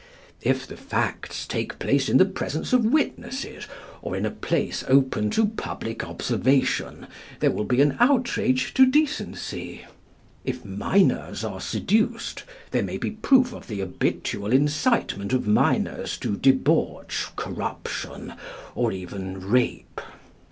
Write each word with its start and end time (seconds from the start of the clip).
If 0.41 0.65
the 0.65 0.77
facts 0.77 1.45
take 1.45 1.77
place 1.77 2.09
in 2.09 2.17
the 2.17 2.25
presence 2.25 2.73
of 2.73 2.85
witnesses, 2.85 3.67
or 4.01 4.15
in 4.15 4.25
a 4.25 4.31
place 4.31 4.83
open 4.87 5.29
to 5.29 5.45
public 5.45 6.03
observation, 6.03 7.05
there 7.39 7.51
will 7.51 7.65
be 7.65 7.81
an 7.83 7.97
outrage 7.99 8.73
to 8.73 8.87
decency. 8.87 9.85
If 10.43 10.65
minors 10.65 11.43
are 11.43 11.61
seduced, 11.61 12.45
there 12.71 12.81
may 12.81 12.97
be 12.97 13.11
proof 13.11 13.53
of 13.53 13.67
the 13.67 13.81
habitual 13.81 14.51
incitement 14.51 15.33
of 15.33 15.45
minors 15.47 16.17
to 16.17 16.35
debauch, 16.35 17.27
corruption, 17.35 18.33
or 18.73 18.91
even 18.91 19.45
rape. 19.51 20.01